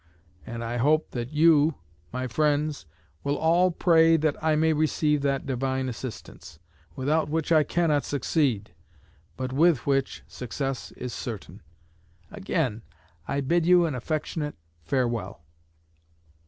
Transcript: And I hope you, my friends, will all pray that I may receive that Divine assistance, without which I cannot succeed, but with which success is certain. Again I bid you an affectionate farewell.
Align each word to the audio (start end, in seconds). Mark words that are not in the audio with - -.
And 0.47 0.63
I 0.63 0.77
hope 0.77 1.13
you, 1.15 1.75
my 2.11 2.25
friends, 2.25 2.87
will 3.23 3.37
all 3.37 3.69
pray 3.69 4.17
that 4.17 4.35
I 4.43 4.55
may 4.55 4.73
receive 4.73 5.21
that 5.21 5.45
Divine 5.45 5.87
assistance, 5.87 6.57
without 6.95 7.29
which 7.29 7.51
I 7.51 7.61
cannot 7.61 8.03
succeed, 8.03 8.73
but 9.37 9.53
with 9.53 9.85
which 9.85 10.23
success 10.27 10.91
is 10.93 11.13
certain. 11.13 11.61
Again 12.31 12.81
I 13.27 13.41
bid 13.41 13.67
you 13.67 13.85
an 13.85 13.93
affectionate 13.93 14.55
farewell. 14.83 15.43